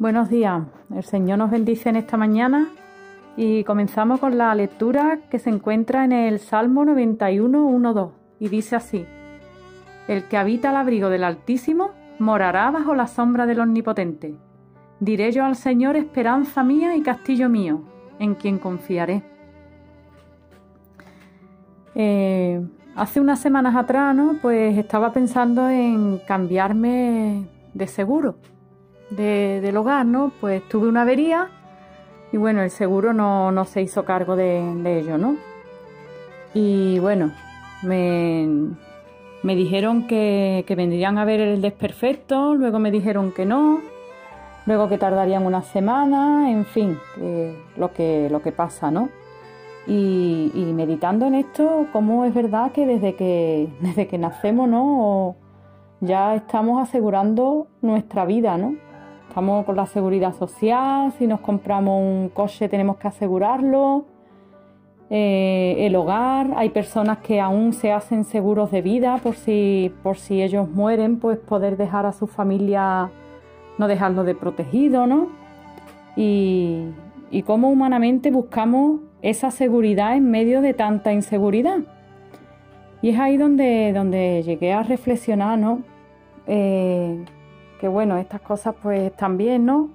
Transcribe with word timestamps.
Buenos 0.00 0.28
días, 0.28 0.62
el 0.94 1.02
Señor 1.02 1.38
nos 1.38 1.50
bendice 1.50 1.88
en 1.88 1.96
esta 1.96 2.16
mañana 2.16 2.68
y 3.36 3.64
comenzamos 3.64 4.20
con 4.20 4.38
la 4.38 4.54
lectura 4.54 5.22
que 5.28 5.40
se 5.40 5.50
encuentra 5.50 6.04
en 6.04 6.12
el 6.12 6.38
Salmo 6.38 6.84
91, 6.84 7.66
1, 7.66 7.94
2 7.94 8.12
y 8.38 8.48
dice 8.48 8.76
así, 8.76 9.04
El 10.06 10.28
que 10.28 10.36
habita 10.36 10.70
al 10.70 10.76
abrigo 10.76 11.08
del 11.08 11.24
Altísimo 11.24 11.90
morará 12.20 12.70
bajo 12.70 12.94
la 12.94 13.08
sombra 13.08 13.44
del 13.44 13.58
Omnipotente. 13.58 14.36
Diré 15.00 15.32
yo 15.32 15.44
al 15.44 15.56
Señor 15.56 15.96
esperanza 15.96 16.62
mía 16.62 16.94
y 16.94 17.02
castillo 17.02 17.48
mío, 17.48 17.82
en 18.20 18.36
quien 18.36 18.60
confiaré. 18.60 19.24
Eh, 21.96 22.64
hace 22.94 23.20
unas 23.20 23.40
semanas 23.40 23.74
atrás, 23.74 24.14
¿no? 24.14 24.36
Pues 24.40 24.78
estaba 24.78 25.12
pensando 25.12 25.68
en 25.68 26.18
cambiarme 26.18 27.48
de 27.74 27.86
seguro 27.88 28.36
del 29.10 29.76
hogar, 29.76 30.06
¿no? 30.06 30.32
Pues 30.40 30.66
tuve 30.68 30.88
una 30.88 31.02
avería 31.02 31.50
y 32.32 32.36
bueno, 32.36 32.62
el 32.62 32.70
seguro 32.70 33.12
no, 33.12 33.64
se 33.64 33.82
hizo 33.82 34.04
cargo 34.04 34.36
de, 34.36 34.98
ello, 34.98 35.16
¿no? 35.16 35.36
Y 36.52 36.98
bueno, 36.98 37.32
me, 37.82 38.46
me 39.42 39.56
dijeron 39.56 40.06
que, 40.06 40.64
que, 40.66 40.74
vendrían 40.74 41.18
a 41.18 41.24
ver 41.24 41.40
el 41.40 41.62
desperfecto, 41.62 42.54
luego 42.54 42.78
me 42.78 42.90
dijeron 42.90 43.32
que 43.32 43.46
no, 43.46 43.80
luego 44.66 44.88
que 44.88 44.98
tardarían 44.98 45.46
una 45.46 45.62
semana, 45.62 46.50
en 46.50 46.66
fin, 46.66 46.98
lo, 47.76 47.92
que, 47.92 48.28
lo 48.30 48.42
que 48.42 48.52
pasa, 48.52 48.90
¿no? 48.90 49.08
Y, 49.86 50.52
y, 50.54 50.72
meditando 50.74 51.24
en 51.24 51.34
esto, 51.34 51.86
cómo 51.94 52.26
es 52.26 52.34
verdad 52.34 52.72
que 52.72 52.84
desde 52.84 53.14
que, 53.14 53.70
desde 53.80 54.06
que 54.06 54.18
nacemos, 54.18 54.68
¿no? 54.68 55.36
Ya 56.00 56.34
estamos 56.34 56.86
asegurando 56.86 57.68
nuestra 57.80 58.26
vida, 58.26 58.58
¿no? 58.58 58.74
Estamos 59.38 59.66
con 59.66 59.76
la 59.76 59.86
seguridad 59.86 60.34
social, 60.34 61.12
si 61.16 61.28
nos 61.28 61.38
compramos 61.38 62.02
un 62.02 62.28
coche 62.28 62.68
tenemos 62.68 62.96
que 62.96 63.06
asegurarlo, 63.06 64.04
eh, 65.10 65.76
el 65.78 65.94
hogar, 65.94 66.54
hay 66.56 66.70
personas 66.70 67.18
que 67.18 67.40
aún 67.40 67.72
se 67.72 67.92
hacen 67.92 68.24
seguros 68.24 68.72
de 68.72 68.82
vida 68.82 69.16
por 69.18 69.36
si, 69.36 69.94
por 70.02 70.16
si 70.18 70.42
ellos 70.42 70.68
mueren, 70.68 71.20
pues 71.20 71.38
poder 71.38 71.76
dejar 71.76 72.04
a 72.04 72.10
su 72.10 72.26
familia, 72.26 73.12
no 73.78 73.86
dejarlo 73.86 74.24
de 74.24 74.34
protegido, 74.34 75.06
¿no? 75.06 75.28
Y, 76.16 76.86
y 77.30 77.42
cómo 77.42 77.70
humanamente 77.70 78.32
buscamos 78.32 79.02
esa 79.22 79.52
seguridad 79.52 80.16
en 80.16 80.28
medio 80.32 80.62
de 80.62 80.74
tanta 80.74 81.12
inseguridad. 81.12 81.78
Y 83.02 83.10
es 83.10 83.20
ahí 83.20 83.36
donde, 83.36 83.92
donde 83.92 84.42
llegué 84.42 84.72
a 84.72 84.82
reflexionar, 84.82 85.60
¿no? 85.60 85.82
Eh, 86.48 87.24
que 87.78 87.88
bueno, 87.88 88.16
estas 88.16 88.40
cosas 88.40 88.74
pues 88.82 89.14
también, 89.16 89.64
¿no? 89.64 89.90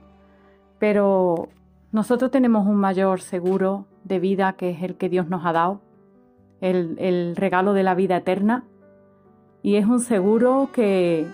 Pero 0.79 1.49
nosotros 1.91 2.31
tenemos 2.31 2.65
un 2.65 2.75
mayor 2.75 3.21
seguro 3.21 3.85
de 4.03 4.19
vida 4.19 4.53
que 4.53 4.71
es 4.71 4.83
el 4.83 4.95
que 4.95 5.09
Dios 5.09 5.27
nos 5.29 5.45
ha 5.45 5.53
dado, 5.53 5.81
el, 6.61 7.35
regalo 7.35 7.73
de 7.73 7.83
la 7.83 7.93
vida 7.93 8.17
eterna. 8.17 8.63
Y 9.61 9.75
es 9.75 9.85
un 9.85 9.99
seguro 9.99 10.69
que, 10.73 11.27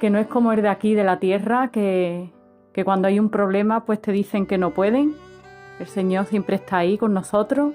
que 0.00 0.10
no 0.10 0.18
es 0.18 0.26
como 0.26 0.52
el 0.52 0.62
de 0.62 0.68
aquí, 0.68 0.94
de 0.94 1.04
la 1.04 1.18
tierra, 1.18 1.68
que, 1.68 2.30
que 2.72 2.84
cuando 2.84 3.08
hay 3.08 3.18
un 3.18 3.30
problema 3.30 3.84
pues 3.84 4.00
te 4.00 4.12
dicen 4.12 4.46
que 4.46 4.58
no 4.58 4.70
pueden. 4.70 5.14
El 5.78 5.86
Señor 5.86 6.26
siempre 6.26 6.56
está 6.56 6.78
ahí 6.78 6.98
con 6.98 7.14
nosotros. 7.14 7.74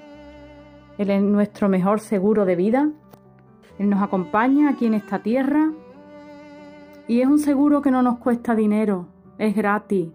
Él 0.98 1.10
es 1.10 1.22
nuestro 1.22 1.68
mejor 1.68 2.00
seguro 2.00 2.44
de 2.44 2.56
vida. 2.56 2.90
Él 3.78 3.90
nos 3.90 4.02
acompaña 4.02 4.70
aquí 4.70 4.86
en 4.86 4.94
esta 4.94 5.20
tierra 5.20 5.70
y 7.08 7.22
es 7.22 7.26
un 7.26 7.38
seguro 7.38 7.80
que 7.80 7.90
no 7.90 8.02
nos 8.02 8.18
cuesta 8.18 8.54
dinero, 8.54 9.06
es 9.38 9.56
gratis. 9.56 10.10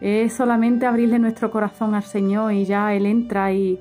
Es 0.00 0.34
solamente 0.34 0.84
abrirle 0.84 1.20
nuestro 1.20 1.50
corazón 1.50 1.94
al 1.94 2.02
Señor 2.02 2.52
y 2.52 2.64
ya 2.64 2.92
Él 2.92 3.06
entra 3.06 3.52
y, 3.52 3.80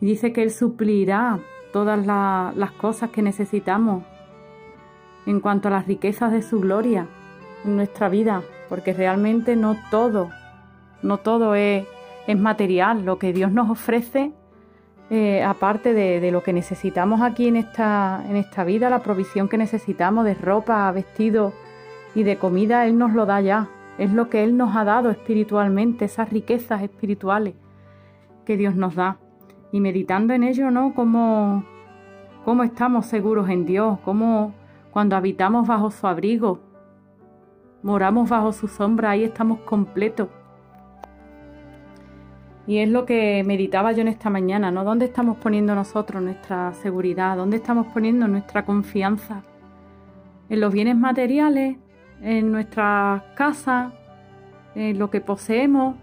dice 0.00 0.32
que 0.32 0.42
Él 0.42 0.50
suplirá 0.50 1.38
todas 1.72 2.04
las 2.04 2.70
cosas 2.72 3.10
que 3.10 3.22
necesitamos 3.22 4.04
en 5.24 5.40
cuanto 5.40 5.68
a 5.68 5.70
las 5.70 5.86
riquezas 5.86 6.32
de 6.32 6.42
su 6.42 6.60
gloria 6.60 7.06
en 7.64 7.76
nuestra 7.76 8.08
vida, 8.08 8.42
porque 8.68 8.92
realmente 8.92 9.56
no 9.56 9.76
todo, 9.90 10.30
no 11.02 11.18
todo 11.18 11.54
es, 11.54 11.86
es 12.26 12.38
material. 12.38 13.04
Lo 13.04 13.18
que 13.18 13.32
Dios 13.32 13.52
nos 13.52 13.70
ofrece 13.70 14.32
eh, 15.08 15.44
aparte 15.44 15.92
de, 15.94 16.30
lo 16.32 16.42
que 16.42 16.52
necesitamos 16.52 17.22
aquí 17.22 17.46
en 17.46 17.56
esta, 17.56 18.24
en 18.28 18.36
esta 18.36 18.64
vida, 18.64 18.90
la 18.90 19.02
provisión 19.02 19.48
que 19.48 19.56
necesitamos 19.56 20.24
de 20.24 20.34
ropa, 20.34 20.90
vestido 20.90 21.52
y 22.14 22.24
de 22.24 22.38
comida, 22.38 22.86
Él 22.86 22.98
nos 22.98 23.12
lo 23.12 23.24
da 23.24 23.40
ya. 23.40 23.68
Es 23.98 24.12
lo 24.12 24.28
que 24.28 24.42
Él 24.42 24.56
nos 24.56 24.76
ha 24.76 24.84
dado 24.84 25.10
espiritualmente, 25.10 26.04
esas 26.06 26.30
riquezas 26.30 26.82
espirituales 26.82 27.54
que 28.44 28.56
Dios 28.56 28.74
nos 28.74 28.96
da. 28.96 29.18
Y 29.70 29.80
meditando 29.80 30.34
en 30.34 30.42
ello, 30.42 30.70
¿no? 30.70 30.92
Cómo, 30.94 31.64
cómo 32.44 32.64
estamos 32.64 33.06
seguros 33.06 33.48
en 33.48 33.64
Dios, 33.64 33.98
cómo 34.04 34.54
cuando 34.90 35.16
habitamos 35.16 35.68
bajo 35.68 35.90
su 35.90 36.06
abrigo, 36.06 36.60
moramos 37.82 38.28
bajo 38.28 38.52
su 38.52 38.66
sombra, 38.66 39.10
ahí 39.10 39.24
estamos 39.24 39.60
completos 39.60 40.28
y 42.66 42.78
es 42.78 42.88
lo 42.88 43.06
que 43.06 43.44
meditaba 43.44 43.92
yo 43.92 44.00
en 44.00 44.08
esta 44.08 44.28
mañana, 44.28 44.72
¿no? 44.72 44.82
¿Dónde 44.82 45.04
estamos 45.04 45.36
poniendo 45.38 45.74
nosotros 45.74 46.20
nuestra 46.22 46.72
seguridad? 46.72 47.36
¿Dónde 47.36 47.58
estamos 47.58 47.86
poniendo 47.88 48.26
nuestra 48.26 48.64
confianza? 48.64 49.44
¿En 50.48 50.60
los 50.60 50.72
bienes 50.72 50.96
materiales? 50.96 51.76
¿En 52.20 52.50
nuestra 52.50 53.24
casa? 53.36 53.92
¿En 54.74 54.98
lo 54.98 55.10
que 55.10 55.20
poseemos? 55.20 55.94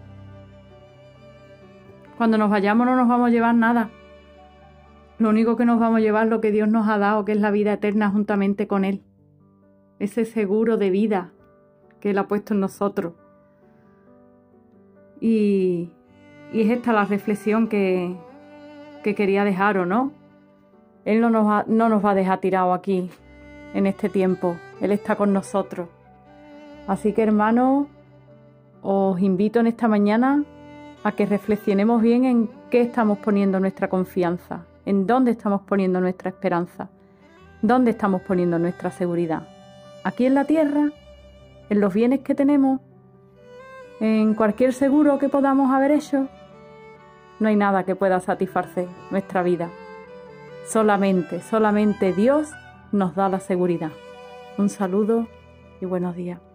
Cuando 2.16 2.38
nos 2.38 2.48
vayamos 2.48 2.86
no 2.86 2.96
nos 2.96 3.08
vamos 3.08 3.28
a 3.28 3.30
llevar 3.30 3.54
nada. 3.54 3.90
Lo 5.18 5.28
único 5.28 5.56
que 5.56 5.66
nos 5.66 5.78
vamos 5.78 5.98
a 5.98 6.00
llevar 6.00 6.24
es 6.24 6.30
lo 6.30 6.40
que 6.40 6.50
Dios 6.50 6.68
nos 6.68 6.88
ha 6.88 6.96
dado, 6.96 7.26
que 7.26 7.32
es 7.32 7.40
la 7.40 7.50
vida 7.50 7.74
eterna 7.74 8.10
juntamente 8.10 8.66
con 8.66 8.84
Él. 8.86 9.02
Ese 9.98 10.24
seguro 10.24 10.78
de 10.78 10.88
vida 10.90 11.32
que 12.00 12.10
Él 12.10 12.18
ha 12.18 12.26
puesto 12.26 12.54
en 12.54 12.60
nosotros. 12.60 13.14
Y, 15.20 15.92
y 16.54 16.62
es 16.62 16.70
esta 16.70 16.92
la 16.92 17.04
reflexión 17.04 17.68
que, 17.68 18.14
que 19.02 19.16
quería 19.16 19.42
dejaros, 19.44 19.88
¿no? 19.88 20.12
Él 21.04 21.20
no 21.20 21.28
nos, 21.28 21.46
va, 21.46 21.64
no 21.66 21.88
nos 21.88 22.02
va 22.02 22.12
a 22.12 22.14
dejar 22.14 22.38
tirados 22.38 22.78
aquí, 22.78 23.10
en 23.74 23.86
este 23.86 24.08
tiempo. 24.08 24.56
Él 24.80 24.92
está 24.92 25.16
con 25.16 25.32
nosotros. 25.32 25.88
Así 26.86 27.12
que, 27.12 27.24
hermanos, 27.24 27.88
os 28.82 29.20
invito 29.20 29.58
en 29.58 29.66
esta 29.66 29.88
mañana 29.88 30.44
a 31.02 31.12
que 31.12 31.26
reflexionemos 31.26 32.00
bien 32.00 32.24
en 32.24 32.48
qué 32.70 32.82
estamos 32.82 33.18
poniendo 33.18 33.58
nuestra 33.58 33.88
confianza, 33.88 34.64
en 34.86 35.06
dónde 35.08 35.32
estamos 35.32 35.62
poniendo 35.62 36.00
nuestra 36.00 36.30
esperanza, 36.30 36.88
dónde 37.62 37.90
estamos 37.90 38.22
poniendo 38.22 38.58
nuestra 38.58 38.92
seguridad. 38.92 39.48
Aquí 40.04 40.24
en 40.24 40.34
la 40.34 40.44
tierra, 40.44 40.90
en 41.68 41.80
los 41.80 41.92
bienes 41.92 42.20
que 42.20 42.34
tenemos, 42.34 42.80
en 44.00 44.34
cualquier 44.34 44.72
seguro 44.72 45.18
que 45.18 45.28
podamos 45.28 45.72
haber 45.72 45.90
hecho, 45.90 46.28
no 47.40 47.48
hay 47.48 47.56
nada 47.56 47.84
que 47.84 47.96
pueda 47.96 48.20
satisfacer 48.20 48.88
nuestra 49.10 49.42
vida. 49.42 49.70
Solamente, 50.66 51.42
solamente 51.42 52.12
Dios 52.12 52.50
nos 52.92 53.14
da 53.14 53.28
la 53.28 53.40
seguridad. 53.40 53.90
Un 54.56 54.68
saludo 54.68 55.26
y 55.80 55.86
buenos 55.86 56.16
días. 56.16 56.53